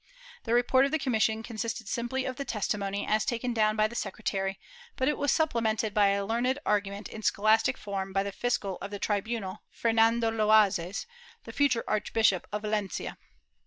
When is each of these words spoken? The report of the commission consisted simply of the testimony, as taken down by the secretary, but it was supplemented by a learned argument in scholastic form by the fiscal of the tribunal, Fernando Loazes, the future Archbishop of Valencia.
The 0.45 0.55
report 0.55 0.85
of 0.85 0.91
the 0.91 0.97
commission 0.97 1.43
consisted 1.43 1.87
simply 1.87 2.25
of 2.25 2.37
the 2.37 2.43
testimony, 2.43 3.05
as 3.05 3.23
taken 3.23 3.53
down 3.53 3.75
by 3.75 3.87
the 3.87 3.93
secretary, 3.93 4.59
but 4.95 5.07
it 5.07 5.15
was 5.15 5.31
supplemented 5.31 5.93
by 5.93 6.07
a 6.07 6.25
learned 6.25 6.57
argument 6.65 7.07
in 7.07 7.21
scholastic 7.21 7.77
form 7.77 8.11
by 8.11 8.23
the 8.23 8.31
fiscal 8.31 8.79
of 8.81 8.89
the 8.89 8.97
tribunal, 8.97 9.61
Fernando 9.69 10.31
Loazes, 10.31 11.05
the 11.43 11.53
future 11.53 11.83
Archbishop 11.87 12.47
of 12.51 12.63
Valencia. 12.63 13.19